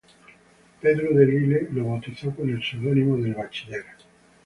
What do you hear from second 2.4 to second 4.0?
el seudónimo de "El Bachiller".